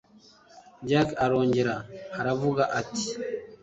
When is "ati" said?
2.79-3.05